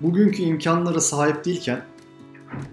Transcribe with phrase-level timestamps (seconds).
[0.00, 1.82] bugünkü imkanlara sahip değilken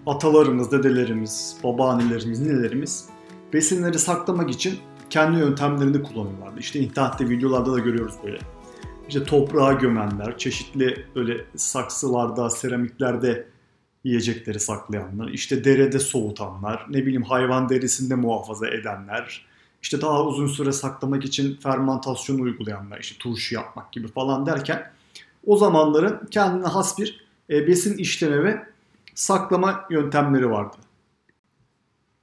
[0.05, 3.09] atalarımız, dedelerimiz, babaannelerimiz, ninelerimiz
[3.53, 6.59] besinleri saklamak için kendi yöntemlerini kullanıyorlardı.
[6.59, 8.39] İşte internette videolarda da görüyoruz böyle.
[9.07, 13.47] İşte toprağa gömenler, çeşitli böyle saksılarda, seramiklerde
[14.03, 19.45] yiyecekleri saklayanlar, işte derede soğutanlar, ne bileyim hayvan derisinde muhafaza edenler,
[19.81, 24.91] işte daha uzun süre saklamak için fermentasyon uygulayanlar, işte turşu yapmak gibi falan derken
[25.47, 28.63] o zamanların kendine has bir e, besin işleme ve
[29.15, 30.75] saklama yöntemleri vardı.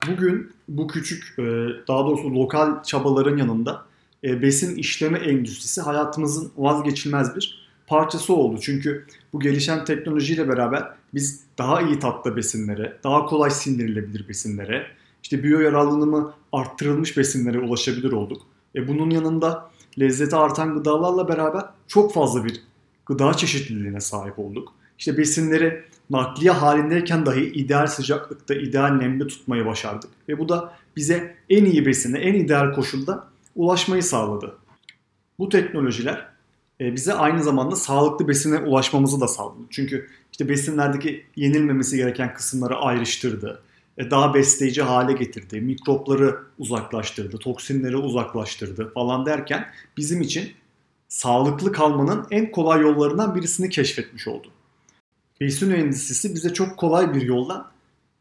[0.08, 1.42] Bugün bu küçük, e,
[1.88, 3.84] daha doğrusu lokal çabaların yanında
[4.24, 8.58] e, besin işleme endüstrisi hayatımızın vazgeçilmez bir parçası oldu.
[8.60, 14.86] Çünkü bu gelişen teknolojiyle beraber biz daha iyi tatlı besinlere, daha kolay sindirilebilir besinlere,
[15.22, 18.42] işte biyo yararlılığımı arttırılmış besinlere ulaşabilir olduk.
[18.74, 22.62] E bunun yanında lezzeti artan gıdalarla beraber çok fazla bir
[23.06, 24.72] gıda çeşitliliğine sahip olduk.
[24.98, 30.10] İşte besinleri nakliye halindeyken dahi ideal sıcaklıkta, ideal nemde tutmayı başardık.
[30.28, 34.56] Ve bu da bize en iyi besine, en ideal koşulda ulaşmayı sağladı.
[35.38, 36.28] Bu teknolojiler
[36.80, 39.60] e, bize aynı zamanda sağlıklı besine ulaşmamızı da sağladı.
[39.70, 43.62] Çünkü işte besinlerdeki yenilmemesi gereken kısımları ayrıştırdı.
[43.98, 45.60] E, daha besleyici hale getirdi.
[45.60, 49.66] Mikropları uzaklaştırdı, toksinleri uzaklaştırdı falan derken
[49.96, 50.52] bizim için
[51.08, 54.48] sağlıklı kalmanın en kolay yollarından birisini keşfetmiş oldu.
[55.40, 57.70] Besin endüstrisi bize çok kolay bir yoldan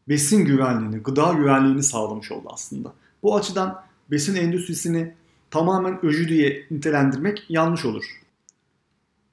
[0.08, 2.92] besin güvenliğini, gıda güvenliğini sağlamış oldu aslında.
[3.22, 5.14] Bu açıdan besin endüstrisini
[5.50, 8.04] tamamen öcü diye nitelendirmek yanlış olur.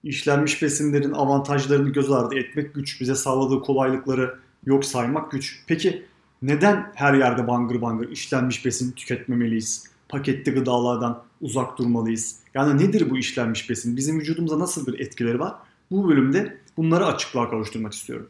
[0.03, 5.63] İşlenmiş besinlerin avantajlarını göz ardı etmek güç, bize sağladığı kolaylıkları yok saymak güç.
[5.67, 6.05] Peki
[6.41, 9.83] neden her yerde bangır bangır işlenmiş besin tüketmemeliyiz?
[10.09, 12.35] Paketli gıdalardan uzak durmalıyız.
[12.53, 13.97] Yani nedir bu işlenmiş besin?
[13.97, 15.55] Bizim vücudumuza nasıl bir etkileri var?
[15.91, 18.29] Bu bölümde bunları açıklığa kavuşturmak istiyorum.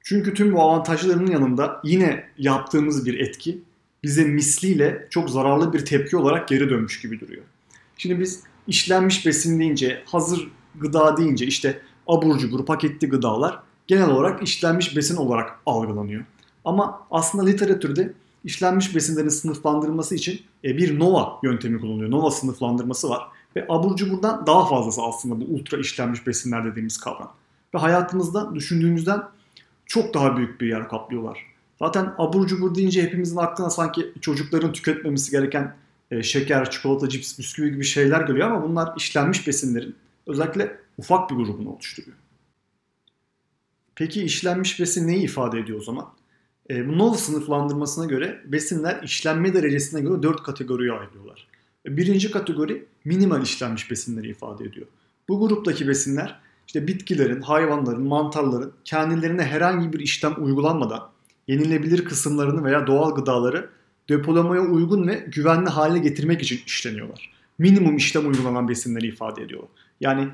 [0.00, 3.62] Çünkü tüm bu avantajlarının yanında yine yaptığımız bir etki
[4.02, 7.42] bize misliyle çok zararlı bir tepki olarak geri dönmüş gibi duruyor.
[7.96, 14.42] Şimdi biz işlenmiş besin deyince, hazır gıda deyince işte abur cubur, paketli gıdalar genel olarak
[14.42, 16.24] işlenmiş besin olarak algılanıyor.
[16.64, 18.12] Ama aslında literatürde
[18.44, 22.10] işlenmiş besinlerin sınıflandırılması için e, bir NOVA yöntemi kullanılıyor.
[22.10, 23.22] NOVA sınıflandırması var.
[23.56, 27.34] Ve abur cuburdan daha fazlası aslında bu ultra işlenmiş besinler dediğimiz kavram.
[27.74, 29.22] Ve hayatımızda düşündüğümüzden
[29.86, 31.38] çok daha büyük bir yer kaplıyorlar.
[31.78, 35.76] Zaten abur cubur deyince hepimizin aklına sanki çocukların tüketmemesi gereken
[36.10, 41.34] e, şeker, çikolata, cips, bisküvi gibi şeyler geliyor ama bunlar işlenmiş besinlerin özellikle ufak bir
[41.34, 42.16] grubunu oluşturuyor.
[43.94, 46.06] Peki işlenmiş besin neyi ifade ediyor o zaman?
[46.70, 51.46] E, bu NOVA sınıflandırmasına göre besinler işlenme derecesine göre 4 kategoriye ayrılıyorlar.
[51.86, 54.86] E, birinci kategori minimal işlenmiş besinleri ifade ediyor.
[55.28, 61.10] Bu gruptaki besinler işte bitkilerin, hayvanların, mantarların kendilerine herhangi bir işlem uygulanmadan
[61.48, 63.70] yenilebilir kısımlarını veya doğal gıdaları
[64.08, 67.32] depolamaya uygun ve güvenli hale getirmek için işleniyorlar.
[67.58, 69.62] Minimum işlem uygulanan besinleri ifade ediyor.
[70.00, 70.28] Yani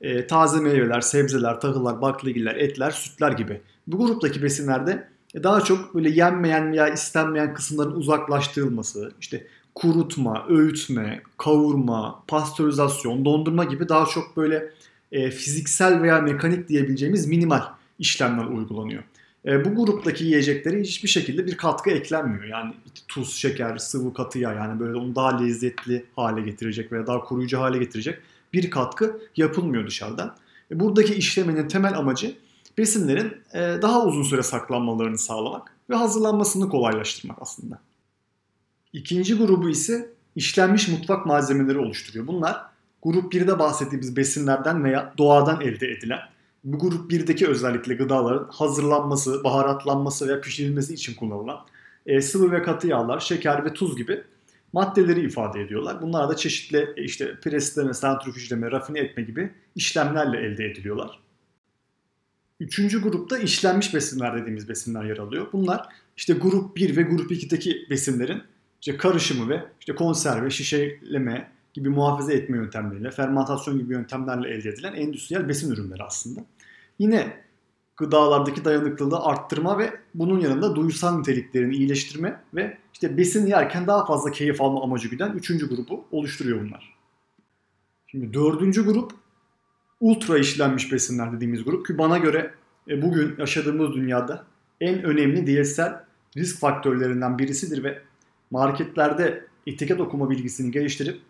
[0.00, 3.60] e, taze meyveler, sebzeler, tahıllar, baklagiller, etler, sütler gibi.
[3.86, 5.08] Bu gruptaki besinlerde
[5.42, 13.88] daha çok böyle yenmeyen veya istenmeyen kısımların uzaklaştırılması, işte kurutma, öğütme, kavurma, pastörizasyon, dondurma gibi
[13.88, 14.72] daha çok böyle
[15.12, 17.62] e, fiziksel veya mekanik diyebileceğimiz minimal
[17.98, 19.02] işlemler uygulanıyor.
[19.46, 22.44] E, bu gruptaki yiyeceklere hiçbir şekilde bir katkı eklenmiyor.
[22.44, 22.74] Yani
[23.08, 27.60] tuz, şeker, sıvı katı yağ yani böyle onu daha lezzetli hale getirecek veya daha koruyucu
[27.60, 28.18] hale getirecek
[28.52, 30.36] bir katkı yapılmıyor dışarıdan.
[30.70, 32.34] E, buradaki işlemenin temel amacı
[32.78, 37.80] besinlerin e, daha uzun süre saklanmalarını sağlamak ve hazırlanmasını kolaylaştırmak aslında.
[38.92, 42.26] İkinci grubu ise işlenmiş mutfak malzemeleri oluşturuyor.
[42.26, 42.62] Bunlar
[43.02, 46.20] grup 1'de bahsettiğimiz besinlerden veya doğadan elde edilen
[46.64, 51.60] bu grup 1'deki özellikle gıdaların hazırlanması, baharatlanması veya pişirilmesi için kullanılan
[52.06, 54.24] e, sıvı ve katı yağlar, şeker ve tuz gibi
[54.72, 56.02] maddeleri ifade ediyorlar.
[56.02, 61.18] Bunlar da çeşitli e, işte presleme, santrifüjleme, rafine etme gibi işlemlerle elde ediliyorlar.
[62.60, 65.46] Üçüncü grupta işlenmiş besinler dediğimiz besinler yer alıyor.
[65.52, 68.42] Bunlar işte grup 1 ve grup 2'deki besinlerin
[68.80, 74.92] işte karışımı ve işte konserve, şişeleme gibi muhafaza etme yöntemleriyle, fermentasyon gibi yöntemlerle elde edilen
[74.92, 76.40] endüstriyel besin ürünleri aslında.
[76.98, 77.36] Yine
[77.96, 84.30] gıdalardaki dayanıklılığı arttırma ve bunun yanında duysal niteliklerini iyileştirme ve işte besin yerken daha fazla
[84.30, 86.94] keyif alma amacı güden üçüncü grubu oluşturuyor bunlar.
[88.06, 89.12] Şimdi dördüncü grup
[90.00, 92.54] ultra işlenmiş besinler dediğimiz grup ki bana göre
[92.88, 94.44] e, bugün yaşadığımız dünyada
[94.80, 96.04] en önemli diyetsel
[96.36, 98.02] risk faktörlerinden birisidir ve
[98.50, 101.20] marketlerde etiket okuma bilgisini geliştirip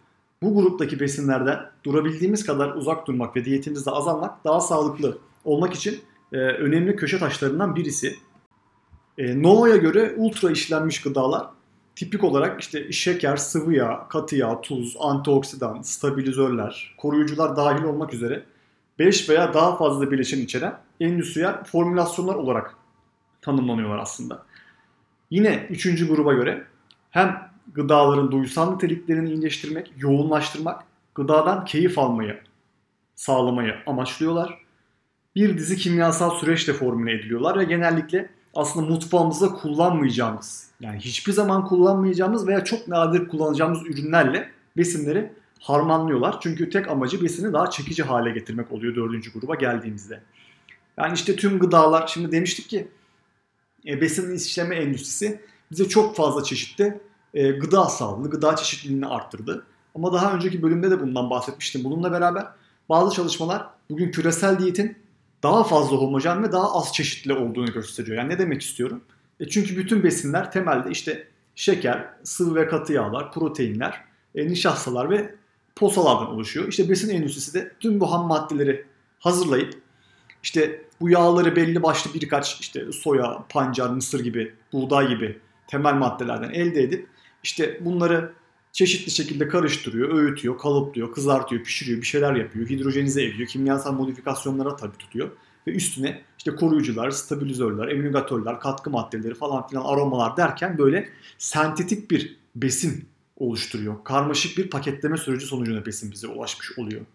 [0.43, 6.00] bu gruptaki besinlerden durabildiğimiz kadar uzak durmak ve diyetimizde azalmak daha sağlıklı olmak için
[6.32, 8.17] e, önemli köşe taşlarından birisi.
[9.19, 9.43] E,
[9.76, 11.47] göre ultra işlenmiş gıdalar
[11.97, 18.44] tipik olarak işte şeker, sıvı yağ, katı yağ, tuz, antioksidan, stabilizörler, koruyucular dahil olmak üzere
[18.99, 22.75] 5 veya daha fazla bileşen içeren endüstriyel formülasyonlar olarak
[23.41, 24.43] tanımlanıyorlar aslında.
[25.31, 26.65] Yine üçüncü gruba göre
[27.11, 30.85] hem gıdaların duysal niteliklerini iyileştirmek, yoğunlaştırmak,
[31.15, 32.41] gıdadan keyif almayı
[33.15, 34.59] sağlamayı amaçlıyorlar.
[35.35, 42.47] Bir dizi kimyasal süreçle formüle ediliyorlar ve genellikle aslında mutfağımızda kullanmayacağımız, yani hiçbir zaman kullanmayacağımız
[42.47, 46.41] veya çok nadir kullanacağımız ürünlerle besinleri harmanlıyorlar.
[46.41, 50.23] Çünkü tek amacı besini daha çekici hale getirmek oluyor dördüncü gruba geldiğimizde.
[50.99, 52.89] Yani işte tüm gıdalar, şimdi demiştik ki
[53.87, 55.41] e, besin işleme endüstrisi
[55.71, 57.01] bize çok fazla çeşitli
[57.35, 59.67] e, gıda sağladı, gıda çeşitliliğini arttırdı.
[59.95, 61.85] Ama daha önceki bölümde de bundan bahsetmiştim.
[61.85, 62.47] Bununla beraber
[62.89, 64.99] bazı çalışmalar bugün küresel diyetin
[65.43, 68.17] daha fazla homojen ve daha az çeşitli olduğunu gösteriyor.
[68.17, 69.05] Yani ne demek istiyorum?
[69.41, 75.35] E çünkü bütün besinler temelde işte şeker, sıvı ve katı yağlar, proteinler, e, nişastalar ve
[75.79, 76.69] posalardan oluşuyor.
[76.69, 78.85] İşte besin endüstrisi de tüm bu ham maddeleri
[79.19, 79.75] hazırlayıp
[80.43, 86.51] işte bu yağları belli başlı birkaç işte soya, pancar, mısır gibi, buğday gibi temel maddelerden
[86.51, 87.07] elde edip
[87.43, 88.33] işte bunları
[88.73, 94.97] çeşitli şekilde karıştırıyor, öğütüyor, kalıplıyor, kızartıyor, pişiriyor, bir şeyler yapıyor, hidrojenize ediyor, kimyasal modifikasyonlara tabi
[94.97, 95.31] tutuyor
[95.67, 101.09] ve üstüne işte koruyucular, stabilizörler, emülgatörler, katkı maddeleri falan filan aromalar derken böyle
[101.39, 104.05] sentetik bir besin oluşturuyor.
[104.05, 107.06] Karmaşık bir paketleme süreci sonucunda besin bize ulaşmış oluyor.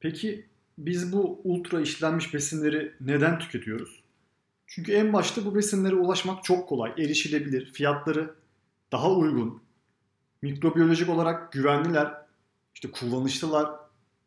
[0.00, 0.46] Peki
[0.78, 4.02] biz bu ultra işlenmiş besinleri neden tüketiyoruz?
[4.66, 8.34] Çünkü en başta bu besinlere ulaşmak çok kolay, erişilebilir, fiyatları
[8.92, 9.62] daha uygun,
[10.42, 12.14] mikrobiyolojik olarak güvenliler,
[12.74, 13.70] işte kullanışlılar,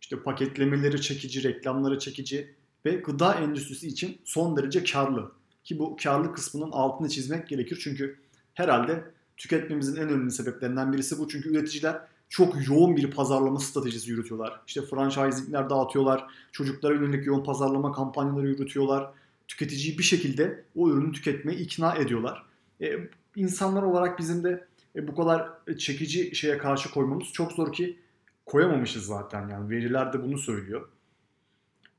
[0.01, 2.55] işte paketlemeleri çekici, reklamları çekici
[2.85, 5.31] ve gıda endüstrisi için son derece karlı.
[5.63, 8.19] Ki bu karlı kısmının altını çizmek gerekir çünkü
[8.53, 9.03] herhalde
[9.39, 11.27] tüketmemizin en önemli sebeplerinden birisi bu.
[11.27, 14.61] Çünkü üreticiler çok yoğun bir pazarlama stratejisi yürütüyorlar.
[14.67, 19.11] İşte franchisingler dağıtıyorlar, çocuklara yönelik yoğun pazarlama kampanyaları yürütüyorlar.
[19.47, 22.45] Tüketiciyi bir şekilde o ürünü tüketmeye ikna ediyorlar.
[22.81, 22.93] E,
[23.35, 27.99] insanlar olarak bizim de e, bu kadar çekici şeye karşı koymamız çok zor ki
[28.45, 30.87] koyamamışız zaten yani veriler de bunu söylüyor.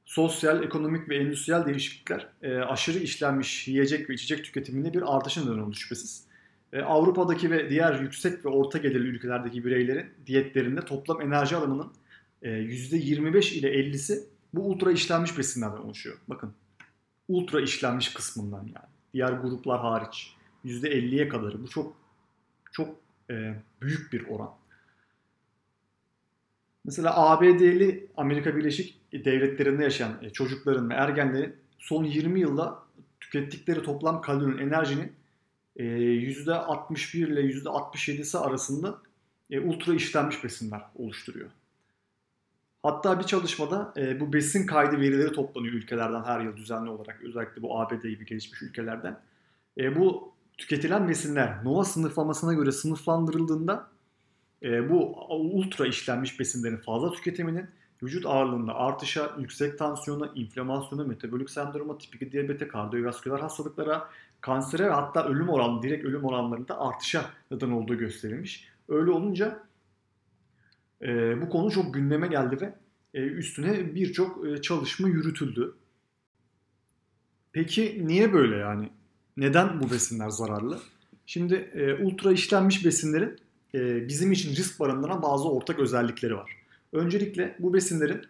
[0.05, 5.63] Sosyal, ekonomik ve endüstriyel değişiklikler e, aşırı işlenmiş yiyecek ve içecek tüketiminde bir artışın neden
[5.63, 6.30] oldu şüphesiz.
[6.73, 11.93] E, Avrupa'daki ve diğer yüksek ve orta gelirli ülkelerdeki bireylerin diyetlerinde toplam enerji alımının
[12.43, 14.21] e, %25 ile 50'si
[14.55, 16.17] bu ultra işlenmiş besinlerden oluşuyor.
[16.29, 16.55] Bakın
[17.29, 18.91] ultra işlenmiş kısmından yani.
[19.15, 20.37] Diğer gruplar hariç.
[20.65, 21.63] %50'ye kadarı.
[21.63, 21.97] Bu çok
[22.73, 22.97] çok
[23.31, 24.51] e, büyük bir oran.
[26.85, 32.83] Mesela ABD'li Amerika Birleşik Devletleri'nde yaşayan e, çocukların ve ergenlerin son 20 yılda
[33.21, 35.13] tükettikleri toplam kalorinin, enerjinin
[35.77, 38.99] e, %61 ile %67'si arasında
[39.51, 41.51] e, ultra işlenmiş besinler oluşturuyor.
[42.83, 47.21] Hatta bir çalışmada e, bu besin kaydı verileri toplanıyor ülkelerden her yıl düzenli olarak.
[47.23, 49.21] Özellikle bu ABD gibi gelişmiş ülkelerden.
[49.79, 53.89] E, bu tüketilen besinler NOVA sınıflamasına göre sınıflandırıldığında
[54.63, 57.67] e, bu ultra işlenmiş besinlerin fazla tüketiminin
[58.03, 64.09] vücut ağırlığında artışa, yüksek tansiyona, inflamasyona, metabolik sendroma, tipik diyabete, kardiyovasküler hastalıklara,
[64.41, 68.69] kansere ve hatta ölüm oranı, direkt ölüm oranlarında artışa neden olduğu gösterilmiş.
[68.89, 69.63] Öyle olunca
[71.03, 72.75] e, bu konu çok gündeme geldi ve
[73.15, 75.75] e, üstüne birçok e, çalışma yürütüldü.
[77.53, 78.91] Peki niye böyle yani?
[79.37, 80.79] Neden bu besinler zararlı?
[81.27, 83.39] Şimdi e, ultra işlenmiş besinlerin
[83.75, 86.57] e, bizim için risk barındıran bazı ortak özellikleri var.
[86.93, 88.23] Öncelikle bu besinlerin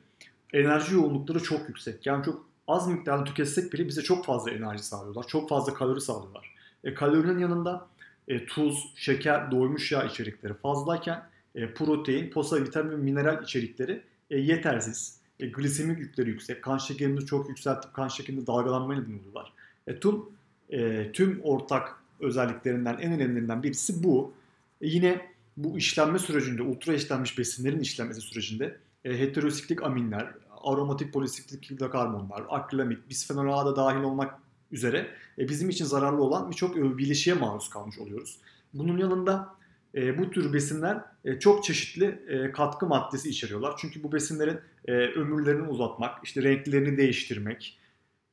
[0.52, 2.06] enerji yoğunlukları çok yüksek.
[2.06, 5.26] Yani çok az miktarda tüketsek bile bize çok fazla enerji sağlıyorlar.
[5.26, 6.54] Çok fazla kalori sağlıyorlar.
[6.84, 7.86] E, kalorinin yanında
[8.28, 11.22] e, tuz, şeker, doymuş yağ içerikleri fazlayken
[11.54, 15.20] e, protein, posa, vitamin mineral içerikleri e, yetersiz.
[15.40, 16.62] E, glisemik yükleri yüksek.
[16.62, 19.52] Kan şekerimizi çok yükseltip kan şekerinde dalgalanmaya neden oluyorlar.
[19.86, 20.22] E, tüm
[20.70, 24.32] e, tüm ortak özelliklerinden en önemlilerinden birisi bu.
[24.80, 31.70] E, yine bu işlenme sürecinde, ultra işlenmiş besinlerin işlenmesi sürecinde e, heterosiklik aminler, aromatik polisiklik
[31.70, 34.34] hidrokarbonlar, akrilamid, bisfenol A da dahil olmak
[34.72, 38.38] üzere e, bizim için zararlı olan birçok e, bileşiğe maruz kalmış oluyoruz.
[38.74, 39.54] Bunun yanında
[39.94, 43.74] e, bu tür besinler e, çok çeşitli e, katkı maddesi içeriyorlar.
[43.78, 47.78] Çünkü bu besinlerin e, ömürlerini uzatmak, işte renklerini değiştirmek,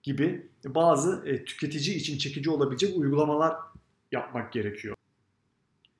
[0.04, 3.56] gibi bazı e, tüketici için çekici olabilecek uygulamalar
[4.12, 4.96] yapmak gerekiyor.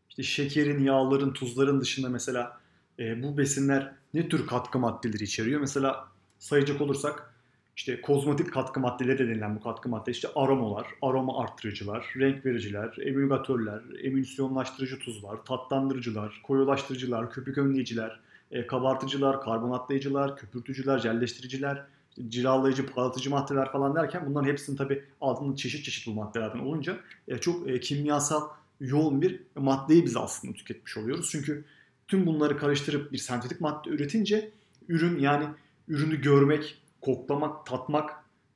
[0.10, 2.60] İşte şekerin, yağların, tuzların dışında mesela
[3.00, 5.62] e, bu besinler ne tür katkı maddeleri içeriyor?
[5.62, 6.08] Mesela
[6.40, 7.34] sayacak olursak
[7.76, 13.82] işte kozmetik katkı maddeleri denilen bu katkı madde işte aromalar, aroma arttırıcılar, renk vericiler, emülgatörler,
[14.04, 18.20] emülsiyonlaştırıcı tuzlar, tatlandırıcılar, koyulaştırıcılar, köpük önleyiciler,
[18.52, 21.84] e, kabartıcılar, karbonatlayıcılar, köpürtücüler, jelleştiriciler,
[22.30, 27.38] cilalayıcı, parlatıcı maddeler falan derken bunların hepsinin tabi altında çeşit çeşit bu maddelerden olunca e,
[27.38, 28.42] çok e, kimyasal
[28.80, 31.30] yoğun bir maddeyi biz aslında tüketmiş oluyoruz.
[31.32, 31.64] Çünkü
[32.08, 34.52] tüm bunları karıştırıp bir sentetik madde üretince
[34.90, 35.46] ürün yani
[35.88, 38.12] ürünü görmek, koklamak, tatmak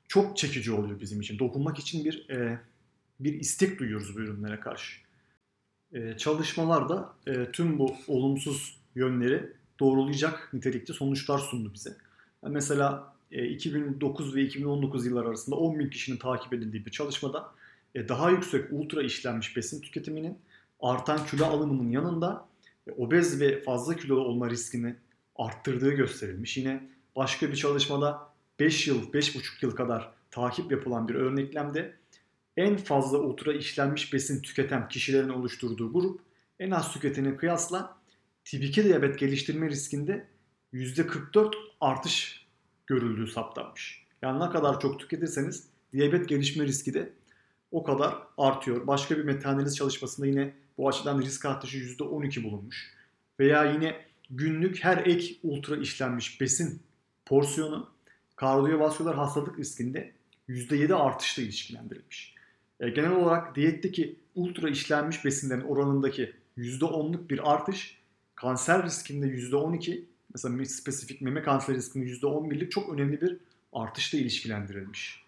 [0.07, 1.39] çok çekici oluyor bizim için.
[1.39, 2.59] Dokunmak için bir e,
[3.19, 4.97] bir istek duyuyoruz bu ürünlere karşı.
[5.93, 11.97] E, çalışmalarda e, tüm bu olumsuz yönleri doğrulayacak nitelikte sonuçlar sundu bize.
[12.43, 17.51] Yani mesela e, 2009 ve 2019 yıllar arasında 10 bin kişinin takip edildiği bir çalışmada
[17.95, 20.37] e, daha yüksek ultra işlenmiş besin tüketiminin
[20.81, 22.47] artan kilo alımının yanında
[22.87, 24.95] e, obez ve fazla kilolu olma riskini
[25.35, 26.57] arttırdığı gösterilmiş.
[26.57, 31.95] Yine başka bir çalışmada 5 yıl, 5,5 yıl kadar takip yapılan bir örneklemde
[32.57, 36.21] en fazla ultra işlenmiş besin tüketen kişilerin oluşturduğu grup
[36.59, 37.97] en az tüketene kıyasla
[38.45, 40.27] tip 2 diyabet geliştirme riskinde
[40.73, 42.45] %44 artış
[42.87, 44.07] görüldüğü saptanmış.
[44.21, 47.13] Yani ne kadar çok tüketirseniz diyabet gelişme riski de
[47.71, 48.87] o kadar artıyor.
[48.87, 52.93] Başka bir metaanaliz çalışmasında yine bu açıdan risk artışı %12 bulunmuş.
[53.39, 56.81] Veya yine günlük her ek ultra işlenmiş besin
[57.31, 57.89] porsiyonu
[58.35, 60.11] kardiyovasküler hastalık riskinde
[60.49, 62.35] %7 artışla ilişkilendirilmiş.
[62.79, 67.97] E, genel olarak diyetteki ultra işlenmiş besinlerin oranındaki %10'luk bir artış
[68.35, 73.37] kanser riskinde %12 mesela spesifik meme kanseri riskinde %11'lik çok önemli bir
[73.73, 75.23] artışla ilişkilendirilmiş.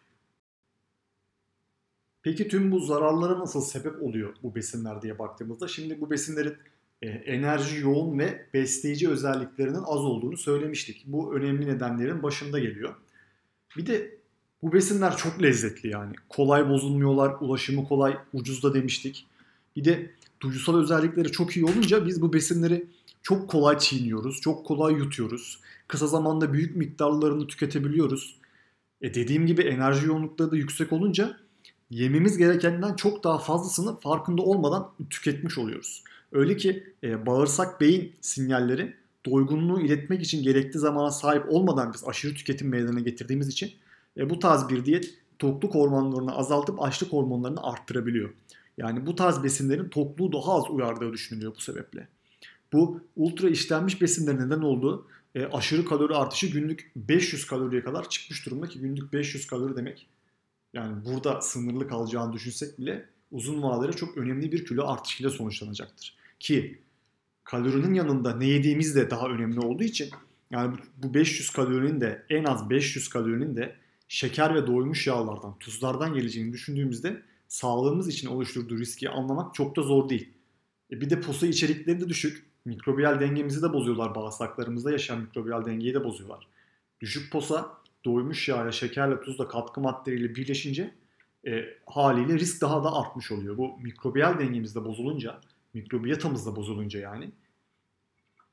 [2.23, 6.57] Peki tüm bu zararlara nasıl sebep oluyor bu besinler diye baktığımızda şimdi bu besinlerin
[7.09, 11.03] enerji yoğun ve besleyici özelliklerinin az olduğunu söylemiştik.
[11.07, 12.95] Bu önemli nedenlerin başında geliyor.
[13.77, 14.17] Bir de
[14.61, 16.15] bu besinler çok lezzetli yani.
[16.29, 19.27] Kolay bozulmuyorlar, ulaşımı kolay, ucuz da demiştik.
[19.75, 22.85] Bir de duygusal özellikleri çok iyi olunca biz bu besinleri
[23.21, 25.59] çok kolay çiğniyoruz, çok kolay yutuyoruz.
[25.87, 28.35] Kısa zamanda büyük miktarlarını tüketebiliyoruz.
[29.01, 31.37] E dediğim gibi enerji yoğunlukları da yüksek olunca
[31.89, 36.03] yememiz gerekenden çok daha fazlasını farkında olmadan tüketmiş oluyoruz.
[36.33, 42.33] Öyle ki e, bağırsak beyin sinyalleri doygunluğu iletmek için gerekli zamana sahip olmadan biz aşırı
[42.33, 43.71] tüketim meydana getirdiğimiz için
[44.17, 48.29] e, bu tarz bir diyet tokluk hormonlarını azaltıp açlık hormonlarını arttırabiliyor.
[48.77, 52.07] Yani bu tarz besinlerin tokluğu daha az uyardığı düşünülüyor bu sebeple.
[52.73, 58.45] Bu ultra işlenmiş besinlerin neden olduğu e, aşırı kalori artışı günlük 500 kaloriye kadar çıkmış
[58.45, 60.07] durumda ki günlük 500 kalori demek
[60.73, 66.22] yani burada sınırlı kalacağını düşünsek bile uzun vadede çok önemli bir kilo artışıyla sonuçlanacaktır.
[66.43, 66.81] Ki
[67.43, 70.09] kalorinin yanında ne yediğimiz de daha önemli olduğu için
[70.51, 73.75] yani bu 500 kalorinin de en az 500 kalorinin de
[74.07, 80.09] şeker ve doymuş yağlardan, tuzlardan geleceğini düşündüğümüzde sağlığımız için oluşturduğu riski anlamak çok da zor
[80.09, 80.29] değil.
[80.91, 82.45] E bir de posa içerikleri de düşük.
[82.65, 84.15] Mikrobiyal dengemizi de bozuyorlar.
[84.15, 86.47] Bağırsaklarımızda yaşayan mikrobiyal dengeyi de bozuyorlar.
[87.01, 90.93] Düşük posa doymuş yağya, şekerle, tuzla, katkı maddeleriyle birleşince
[91.47, 93.57] e, haliyle risk daha da artmış oluyor.
[93.57, 95.39] Bu mikrobiyal dengemizde bozulunca,
[95.73, 97.31] mikrobiyatamızda bozulunca yani.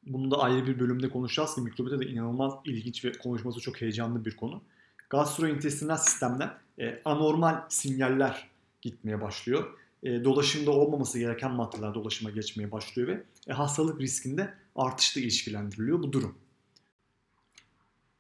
[0.07, 4.25] Bunu da ayrı bir bölümde konuşacağız ki mikrobiyata da inanılmaz ilginç ve konuşması çok heyecanlı
[4.25, 4.63] bir konu.
[5.11, 8.49] Gastrointestinal sistemden e, anormal sinyaller
[8.83, 9.73] gitmeye başlıyor.
[10.03, 16.13] E, dolaşımda olmaması gereken maddeler dolaşıma geçmeye başlıyor ve e, hastalık riskinde artışla ilişkilendiriliyor bu
[16.13, 16.35] durum.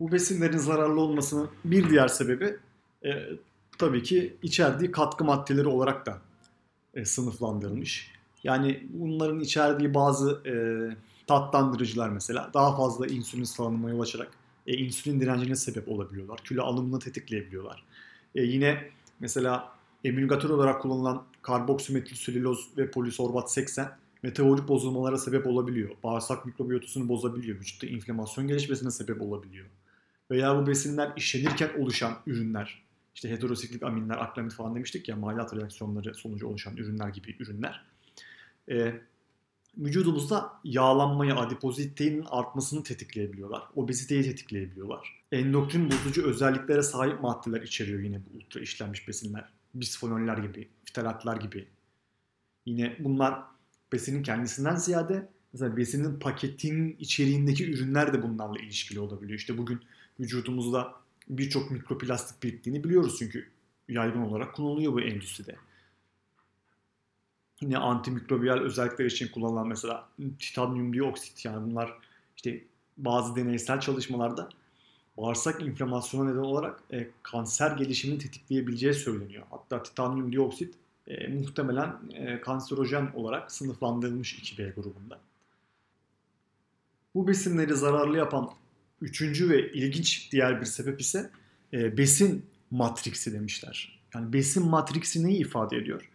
[0.01, 2.57] Bu besinlerin zararlı olmasının bir diğer sebebi
[3.05, 3.11] e,
[3.79, 6.19] tabii ki içerdiği katkı maddeleri olarak da
[6.95, 8.20] e, sınıflandırılmış.
[8.45, 10.55] Yani bunların içerdiği bazı e,
[11.27, 14.31] tatlandırıcılar mesela daha fazla insülin salınıma yol açarak
[14.67, 16.41] e, insülin direncine sebep olabiliyorlar.
[16.45, 17.85] Kilo alımını tetikleyebiliyorlar.
[18.35, 19.73] E, yine mesela
[20.05, 25.91] emülgatör olarak kullanılan karboksimetilsülüloz ve polisorbat 80 metabolik bozulmalara sebep olabiliyor.
[26.05, 27.59] Bağırsak mikrobiyotasını bozabiliyor.
[27.59, 29.67] Vücutta inflamasyon gelişmesine sebep olabiliyor.
[30.31, 32.83] Veya bu besinler işlenirken oluşan ürünler,
[33.15, 37.85] işte heterosiklik aminler, aklamit falan demiştik ya, maliyat reaksiyonları sonucu oluşan ürünler gibi ürünler.
[38.71, 39.01] E,
[39.79, 43.63] vücudumuzda yağlanmayı, adipozitenin artmasını tetikleyebiliyorlar.
[43.77, 45.21] Obeziteyi tetikleyebiliyorlar.
[45.33, 49.53] Endokrin bozucu özelliklere sahip maddeler içeriyor yine bu ultra işlenmiş besinler.
[49.75, 51.69] Bisfenoller gibi, fitalatlar gibi.
[52.67, 53.43] Yine bunlar
[53.93, 59.39] besinin kendisinden ziyade mesela besinin paketinin içeriğindeki ürünler de bunlarla ilişkili olabiliyor.
[59.39, 59.81] İşte bugün
[60.21, 60.95] vücudumuzda
[61.29, 63.49] birçok mikroplastik biriktiğini biliyoruz çünkü
[63.89, 65.57] yaygın olarak kullanılıyor bu endüstride.
[67.61, 71.99] Yine antimikrobiyal özellikler için kullanılan mesela titanyum dioksit yani bunlar
[72.37, 72.65] işte
[72.97, 74.49] bazı deneysel çalışmalarda
[75.17, 79.47] bağırsak inflamasyona neden olarak e, kanser gelişimini tetikleyebileceği söyleniyor.
[79.51, 80.75] Hatta titanyum dioksit
[81.07, 85.21] e, muhtemelen e, kanserojen olarak sınıflandırılmış 2B grubunda.
[87.15, 88.51] Bu besinleri zararlı yapan
[89.01, 91.31] üçüncü ve ilginç diğer bir sebep ise
[91.73, 94.01] e, besin matriksi demişler.
[94.15, 96.10] Yani besin matriksi neyi ifade ediyor?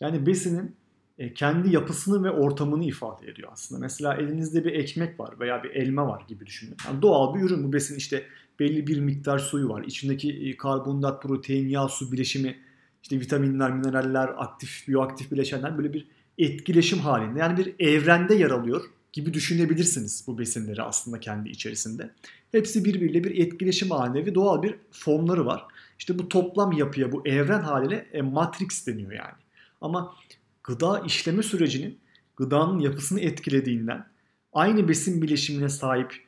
[0.00, 0.76] Yani besinin
[1.18, 3.80] e, kendi yapısını ve ortamını ifade ediyor aslında.
[3.80, 6.76] Mesela elinizde bir ekmek var veya bir elma var gibi düşünün.
[6.86, 8.26] Yani doğal bir ürün bu besin işte
[8.60, 9.84] belli bir miktar suyu var.
[9.84, 12.58] İçindeki e, karbonhidrat, protein, yağ, su bileşimi,
[13.02, 16.08] işte vitaminler, mineraller, aktif, biyoaktif bileşenler böyle bir
[16.38, 17.38] etkileşim halinde.
[17.38, 22.10] Yani bir evrende yer alıyor gibi düşünebilirsiniz bu besinleri aslında kendi içerisinde.
[22.52, 25.66] Hepsi birbiriyle bir etkileşim halinde ve doğal bir formları var.
[25.98, 29.43] İşte bu toplam yapıya, bu evren haline e, matrix deniyor yani.
[29.84, 30.14] Ama
[30.62, 31.98] gıda işleme sürecinin
[32.36, 34.06] gıdanın yapısını etkilediğinden
[34.52, 36.24] aynı besin bileşimine sahip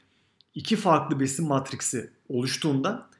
[0.54, 3.10] iki farklı besin matriksi oluştuğunda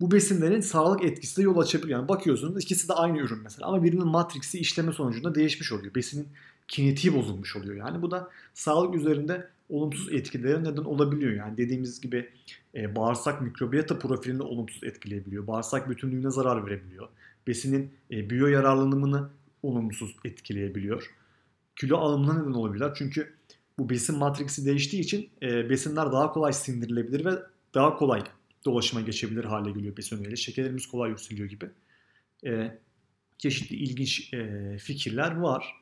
[0.00, 1.98] bu besinlerin sağlık etkisi de yol açabiliyor.
[1.98, 5.94] Yani bakıyorsunuz ikisi de aynı ürün mesela ama birinin matriksi işleme sonucunda değişmiş oluyor.
[5.94, 6.28] Besinin
[6.68, 7.76] kinetiği bozulmuş oluyor.
[7.76, 11.32] Yani bu da sağlık üzerinde olumsuz etkilere neden olabiliyor.
[11.32, 12.30] Yani dediğimiz gibi
[12.74, 15.46] e, bağırsak mikrobiyata profilini olumsuz etkileyebiliyor.
[15.46, 17.08] Bağırsak bütünlüğüne zarar verebiliyor.
[17.46, 19.28] Besinin e, biyo yararlanımını
[19.66, 21.10] olumsuz etkileyebiliyor.
[21.76, 22.86] Kilo alımına neden olabilir.
[22.94, 23.34] Çünkü
[23.78, 27.30] bu besin matriksi değiştiği için e, besinler daha kolay sindirilebilir ve
[27.74, 28.22] daha kolay
[28.64, 30.36] dolaşıma geçebilir hale geliyor besin öğeleri.
[30.38, 31.70] Şekerlerimiz kolay yükseliyor gibi.
[32.46, 32.78] E,
[33.38, 35.74] çeşitli ilginç e, fikirler var.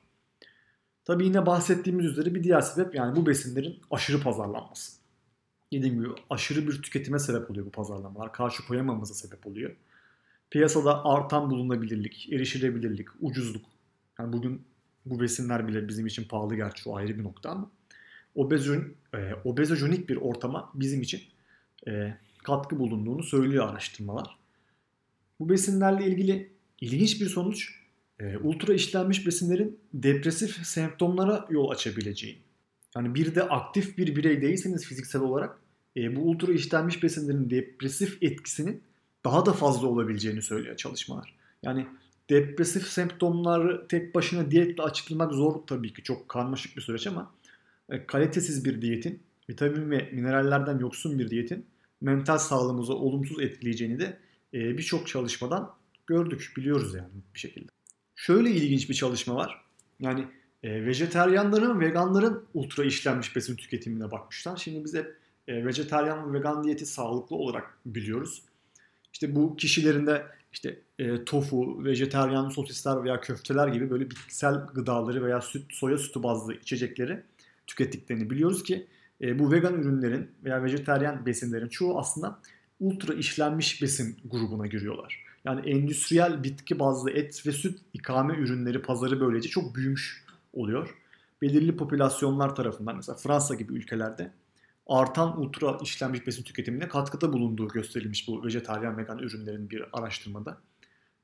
[1.05, 4.93] Tabii yine bahsettiğimiz üzere bir diğer sebep yani bu besinlerin aşırı pazarlanması.
[5.73, 8.33] Dediğim gibi aşırı bir tüketime sebep oluyor bu pazarlamalar.
[8.33, 9.77] Karşı koyamamıza sebep oluyor.
[10.51, 13.74] Piyasada artan bulunabilirlik, erişilebilirlik, ucuzluk.
[14.19, 14.63] Yani bugün
[15.07, 17.71] bu besinler bile bizim için pahalı gerçi o ayrı bir nokta ama
[18.35, 21.23] obezon, e, obezojenik bir ortama bizim için
[21.89, 24.39] e, katkı bulunduğunu söylüyor araştırmalar.
[25.41, 27.81] Bu besinlerle ilgili ilginç bir sonuç
[28.21, 32.39] e, ultra işlenmiş besinlerin depresif semptomlara yol açabileceği.
[32.97, 35.59] Yani bir de aktif bir birey değilseniz fiziksel olarak
[35.97, 38.83] e, bu ultra işlenmiş besinlerin depresif etkisinin
[39.25, 41.35] daha da fazla olabileceğini söylüyor çalışmalar.
[41.63, 41.87] Yani
[42.31, 47.35] depresif semptomları tek başına diyetle açıklamak zor tabii ki çok karmaşık bir süreç ama
[47.91, 51.67] e, kalitesiz bir diyetin, vitamin ve minerallerden yoksun bir diyetin
[52.01, 54.19] mental sağlığımızı olumsuz etkileyeceğini de
[54.55, 55.71] e, birçok çalışmadan
[56.07, 57.69] gördük, biliyoruz yani bir şekilde.
[58.17, 59.65] Şöyle ilginç bir çalışma var.
[60.01, 60.27] Yani
[60.63, 64.57] e, vejeteryanların, veganların ultra işlenmiş besin tüketimine bakmışlar.
[64.57, 65.17] Şimdi biz hep
[65.49, 68.43] e, vejeteryan ve vegan diyeti sağlıklı olarak biliyoruz.
[69.13, 75.25] İşte bu kişilerin de işte e, tofu, vejeteryan sosisler veya köfteler gibi böyle bitkisel gıdaları
[75.25, 77.23] veya süt, soya sütü bazlı içecekleri
[77.67, 78.87] tükettiklerini biliyoruz ki
[79.21, 82.39] e, bu vegan ürünlerin veya vejeteryan besinlerin çoğu aslında
[82.81, 85.25] ultra işlenmiş besin grubuna giriyorlar.
[85.45, 90.95] Yani endüstriyel bitki bazlı et ve süt ikame ürünleri pazarı böylece çok büyümüş oluyor.
[91.43, 94.33] Belirli popülasyonlar tarafından mesela Fransa gibi ülkelerde
[94.87, 100.59] artan ultra işlenmiş besin tüketimine katkıda bulunduğu gösterilmiş bu vejetaryen vegan ürünlerin bir araştırmada.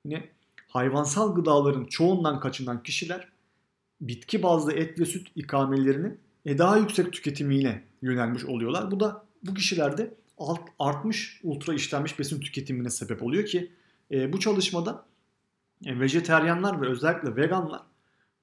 [0.04, 0.28] Yine
[0.68, 3.28] hayvansal gıdaların çoğundan kaçınan kişiler
[4.00, 8.90] bitki bazlı et ve süt ikamelerinin e, daha yüksek tüketimiyle yönelmiş oluyorlar.
[8.90, 13.72] Bu da bu kişilerde alt, artmış ultra işlenmiş besin tüketimine sebep oluyor ki
[14.10, 15.06] e, bu çalışmada
[15.86, 17.82] e, vejeteryanlar ve özellikle veganlar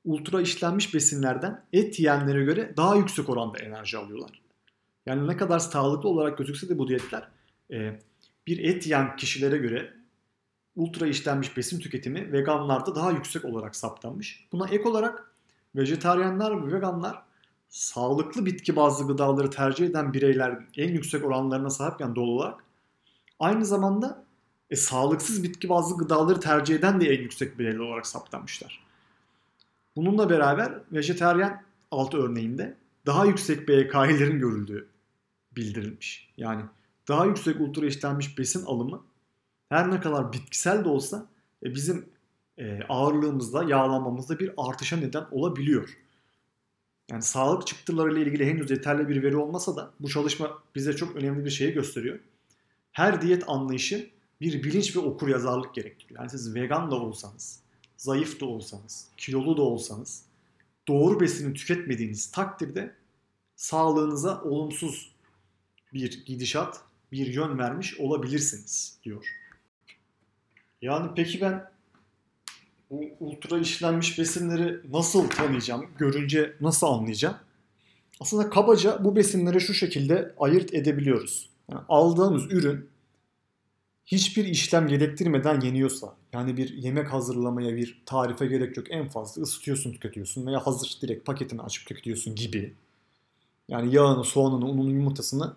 [0.06, 4.47] ultra işlenmiş besinlerden et yiyenlere göre daha yüksek oranda enerji alıyorlar.
[5.08, 7.28] Yani ne kadar sağlıklı olarak gözükse de bu diyetler
[7.72, 8.00] e,
[8.48, 9.94] bir et yiyen kişilere göre
[10.76, 14.48] ultra işlenmiş besin tüketimi veganlarda daha yüksek olarak saptanmış.
[14.52, 15.32] Buna ek olarak
[15.76, 17.22] vejetaryenler ve veganlar
[17.70, 22.64] sağlıklı bitki bazlı gıdaları tercih eden bireyler en yüksek oranlarına sahipken doğal olarak
[23.40, 24.24] aynı zamanda
[24.70, 28.84] e, sağlıksız bitki bazlı gıdaları tercih eden de en yüksek bireyler olarak saptanmışlar.
[29.96, 34.88] Bununla beraber vejeteryan altı örneğinde daha yüksek BK'lerin görüldüğü
[35.58, 36.34] bildirilmiş.
[36.38, 36.62] Yani
[37.08, 39.04] daha yüksek ultra işlenmiş besin alımı
[39.70, 41.30] her ne kadar bitkisel de olsa
[41.64, 42.10] e, bizim
[42.58, 45.98] e, ağırlığımızda, yağlanmamızda bir artışa neden olabiliyor.
[47.12, 51.46] Yani sağlık çıktılarıyla ilgili henüz yeterli bir veri olmasa da bu çalışma bize çok önemli
[51.46, 52.20] bir şeyi gösteriyor.
[52.92, 54.10] Her diyet anlayışı
[54.42, 56.20] bir bilinç ve okur yazarlık gerektiriyor.
[56.20, 57.60] Yani siz vegan da olsanız,
[57.98, 60.24] zayıf da olsanız, kilolu da olsanız
[60.88, 62.96] doğru besini tüketmediğiniz takdirde
[63.56, 65.12] sağlığınıza olumsuz
[65.98, 66.82] bir gidişat,
[67.12, 69.26] bir yön vermiş olabilirsiniz diyor.
[70.82, 71.72] Yani peki ben
[72.90, 75.86] bu ultra işlenmiş besinleri nasıl tanıyacağım?
[75.98, 77.38] Görünce nasıl anlayacağım?
[78.20, 81.50] Aslında kabaca bu besinleri şu şekilde ayırt edebiliyoruz.
[81.72, 82.90] Yani aldığımız ürün
[84.06, 88.88] hiçbir işlem gerektirmeden yeniyorsa, yani bir yemek hazırlamaya, bir tarife gerek yok.
[88.90, 92.74] En fazla ısıtıyorsun, tüketiyorsun veya hazır direkt paketini açıp tüketiyorsun gibi.
[93.68, 95.54] Yani yağını, soğanını, ununu, yumurtasını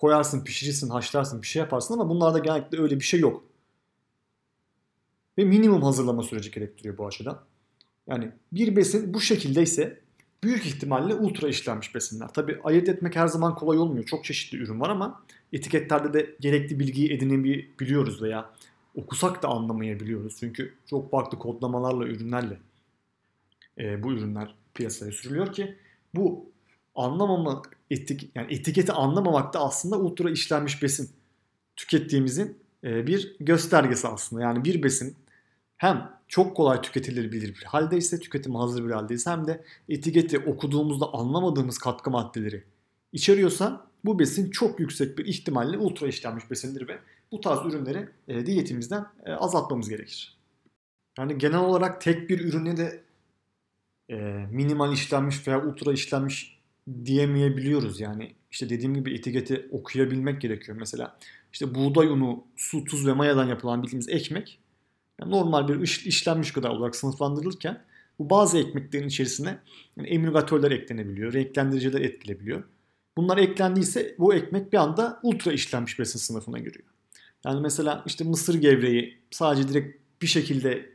[0.00, 3.44] koyarsın, pişirirsin, haşlarsın, bir şey yaparsın ama bunlarda genellikle öyle bir şey yok.
[5.38, 7.40] Ve minimum hazırlama süreci gerektiriyor bu açıdan.
[8.06, 10.00] Yani bir besin bu şekildeyse
[10.42, 12.28] büyük ihtimalle ultra işlenmiş besinler.
[12.28, 14.04] Tabi ayırt etmek her zaman kolay olmuyor.
[14.04, 18.50] Çok çeşitli ürün var ama etiketlerde de gerekli bilgiyi edinebiliyoruz veya
[18.94, 20.36] okusak da anlamayabiliyoruz.
[20.40, 22.58] Çünkü çok farklı kodlamalarla, ürünlerle
[23.78, 25.76] e, bu ürünler piyasaya sürülüyor ki
[26.14, 26.50] bu
[26.94, 31.10] anlamama etik yani etiketi anlamamak da aslında ultra işlenmiş besin
[31.76, 34.42] tükettiğimizin bir göstergesi aslında.
[34.42, 35.16] Yani bir besin
[35.76, 41.78] hem çok kolay tüketilebilir bir haldeyse, tüketim hazır bir haldeyse hem de etiketi okuduğumuzda anlamadığımız
[41.78, 42.64] katkı maddeleri
[43.12, 46.98] içeriyorsa bu besin çok yüksek bir ihtimalle ultra işlenmiş besindir ve
[47.32, 48.08] bu tarz ürünleri
[48.46, 50.38] diyetimizden azaltmamız gerekir.
[51.18, 53.02] Yani genel olarak tek bir ürüne de
[54.50, 56.59] minimal işlenmiş veya ultra işlenmiş
[57.04, 58.00] diyemeyebiliyoruz.
[58.00, 60.78] Yani işte dediğim gibi etiketi okuyabilmek gerekiyor.
[60.80, 61.18] Mesela
[61.52, 64.58] işte buğday unu, su, tuz ve mayadan yapılan bildiğimiz ekmek
[65.20, 67.82] yani normal bir işlenmiş gıda olarak sınıflandırılırken
[68.18, 69.58] bu bazı ekmeklerin içerisine
[69.96, 72.64] yani emülgatörler eklenebiliyor, renklendiriciler etkilebiliyor.
[73.16, 76.84] Bunlar eklendiyse bu ekmek bir anda ultra işlenmiş besin sınıfına giriyor.
[77.44, 80.90] Yani mesela işte mısır gevreği sadece direkt bir şekilde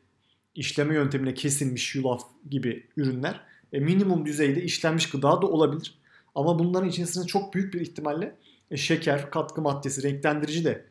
[0.56, 3.42] işleme yöntemine kesilmiş yulaf gibi ürünler
[3.74, 6.00] e, minimum düzeyde işlenmiş gıda da olabilir.
[6.36, 8.36] Ama bunların içerisine çok büyük bir ihtimalle
[8.72, 10.86] e, şeker, katkı maddesi, renklendirici de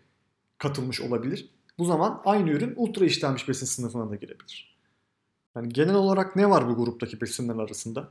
[0.58, 1.48] katılmış olabilir.
[1.78, 4.76] Bu zaman aynı ürün ultra işlenmiş besin sınıfına da girebilir.
[5.56, 8.08] Yani genel olarak ne var bu gruptaki besinler arasında?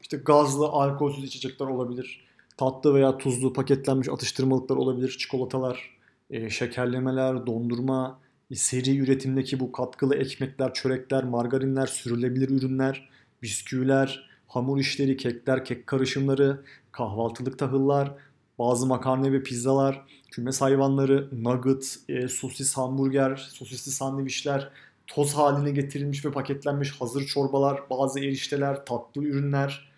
[0.00, 2.26] İşte gazlı, alkolsüz içecekler olabilir.
[2.56, 5.16] Tatlı veya tuzlu paketlenmiş atıştırmalıklar olabilir.
[5.18, 5.96] Çikolatalar,
[6.30, 13.08] e, şekerlemeler, dondurma, e, seri üretimdeki bu katkılı ekmekler, çörekler, margarinler, sürülebilir ürünler,
[13.46, 18.14] bisküviler, hamur işleri, kekler, kek karışımları, kahvaltılık tahıllar,
[18.58, 24.70] bazı makarna ve pizzalar, kümes hayvanları, nugget, e, sosis hamburger, sosisli sandviçler,
[25.06, 29.92] toz haline getirilmiş ve paketlenmiş hazır çorbalar, bazı erişteler, tatlı ürünler.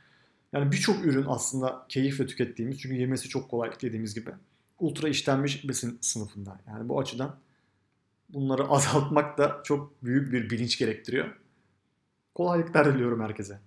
[0.53, 4.31] Yani birçok ürün aslında keyifle tükettiğimiz çünkü yemesi çok kolay dediğimiz gibi.
[4.79, 6.61] Ultra işlenmiş besin sınıfında.
[6.67, 7.37] Yani bu açıdan
[8.29, 11.48] bunları azaltmak da çok büyük bir bilinç gerektiriyor.
[12.39, 13.59] Kolaylıklar diliyorum herkese.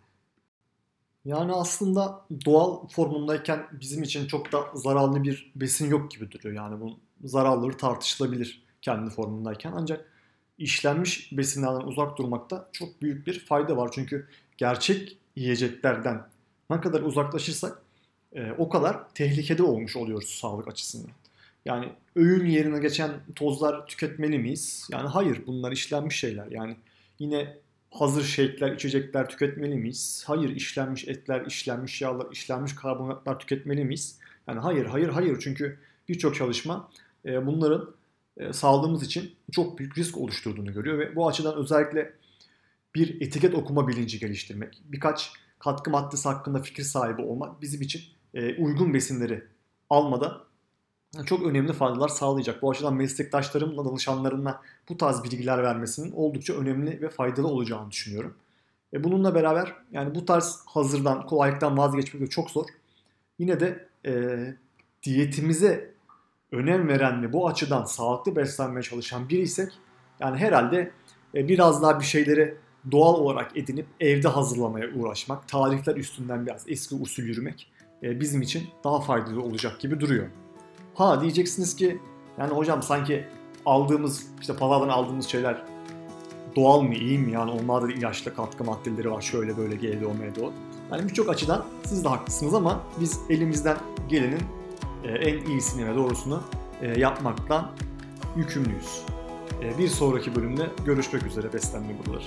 [1.25, 6.55] Yani aslında doğal formundayken bizim için çok da zararlı bir besin yok gibi duruyor.
[6.55, 9.73] Yani bunun zararları tartışılabilir kendi formundayken.
[9.75, 10.05] Ancak
[10.57, 13.89] işlenmiş besinlerden uzak durmakta çok büyük bir fayda var.
[13.93, 16.21] Çünkü gerçek yiyeceklerden
[16.69, 17.81] ne kadar uzaklaşırsak
[18.33, 21.11] e, o kadar tehlikede olmuş oluyoruz sağlık açısından.
[21.65, 24.87] Yani öğün yerine geçen tozlar tüketmeli miyiz?
[24.91, 26.47] Yani hayır bunlar işlenmiş şeyler.
[26.51, 26.75] Yani
[27.19, 27.57] yine
[27.91, 30.23] hazır şeyler, içecekler tüketmeli miyiz?
[30.27, 34.19] Hayır, işlenmiş etler, işlenmiş yağlar, işlenmiş karbonatlar tüketmeli miyiz?
[34.47, 35.39] Yani hayır, hayır, hayır.
[35.39, 35.77] Çünkü
[36.09, 36.89] birçok çalışma
[37.25, 37.95] e, bunların
[38.37, 42.13] e, sağlığımız için çok büyük risk oluşturduğunu görüyor ve bu açıdan özellikle
[42.95, 48.01] bir etiket okuma bilinci geliştirmek, birkaç katkı maddesi hakkında fikir sahibi olmak bizim için
[48.33, 49.43] e, uygun besinleri
[49.89, 50.43] almada
[51.25, 52.61] çok önemli faydalar sağlayacak.
[52.61, 58.35] Bu açıdan meslektaşlarımla, danışanlarımla bu tarz bilgiler vermesinin oldukça önemli ve faydalı olacağını düşünüyorum.
[58.93, 62.65] E bununla beraber yani bu tarz hazırdan, kolaylıktan vazgeçmek de çok zor.
[63.39, 64.13] Yine de e,
[65.03, 65.93] diyetimize
[66.51, 69.71] önem veren ve bu açıdan sağlıklı beslenmeye çalışan biriysek
[70.19, 70.91] yani herhalde
[71.35, 72.57] e, biraz daha bir şeyleri
[72.91, 77.71] doğal olarak edinip evde hazırlamaya uğraşmak, tarifler üstünden biraz eski usul yürümek
[78.03, 80.27] e, bizim için daha faydalı olacak gibi duruyor.
[80.95, 81.99] Ha diyeceksiniz ki
[82.37, 83.25] yani hocam sanki
[83.65, 85.63] aldığımız işte pazardan aldığımız şeyler
[86.55, 90.53] doğal mı iyi mi yani onlarda da ilaçlı katkı maddeleri var şöyle böyle GDO MDO.
[90.91, 93.77] Yani birçok açıdan siz de haklısınız ama biz elimizden
[94.09, 94.41] gelenin
[95.03, 96.43] e, en iyisini ve doğrusunu
[96.81, 97.71] e, yapmaktan
[98.35, 99.01] yükümlüyüz.
[99.61, 102.23] E, bir sonraki bölümde görüşmek üzere beslenme buraları.